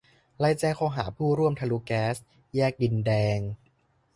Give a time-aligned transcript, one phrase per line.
[0.39, 2.15] ไล่แจ้งข้อหาผู้ร่วมทะลุแก๊ส
[2.55, 3.39] แยกดินแดง